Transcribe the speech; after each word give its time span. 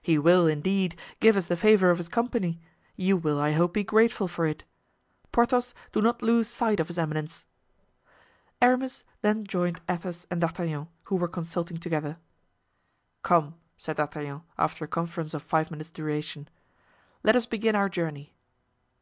He 0.00 0.18
will, 0.18 0.46
indeed 0.46 0.98
give 1.20 1.36
us 1.36 1.46
the 1.48 1.58
favor 1.58 1.90
of 1.90 1.98
his 1.98 2.08
company; 2.08 2.58
you 2.96 3.18
will, 3.18 3.38
I 3.38 3.52
hope, 3.52 3.74
be 3.74 3.84
grateful 3.84 4.26
for 4.26 4.46
it; 4.46 4.64
Porthos, 5.30 5.74
do 5.92 6.00
not 6.00 6.22
lose 6.22 6.48
sight 6.48 6.80
of 6.80 6.86
his 6.86 6.96
eminence." 6.96 7.44
Aramis 8.62 9.04
then 9.20 9.44
joined 9.44 9.82
Athos 9.86 10.26
and 10.30 10.40
D'Artagnan, 10.40 10.88
who 11.02 11.16
were 11.16 11.28
consulting 11.28 11.76
together. 11.76 12.16
"Come," 13.22 13.56
said 13.76 13.96
D'Artagnan, 13.96 14.40
after 14.56 14.86
a 14.86 14.88
conference 14.88 15.34
of 15.34 15.42
five 15.42 15.70
minutes' 15.70 15.90
duration, 15.90 16.48
"let 17.22 17.36
us 17.36 17.44
begin 17.44 17.76
our 17.76 17.90
journey." 17.90 18.32